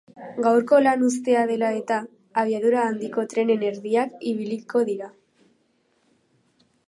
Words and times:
Gaurko 0.45 0.77
lan 0.85 1.01
uztea 1.07 1.41
dela 1.51 1.67
eta, 1.81 1.97
abiadura 2.43 2.87
handiko 2.91 3.27
trenen 3.35 3.67
erdiak 3.69 4.17
ibiliko 4.33 4.83
dira. 4.91 5.13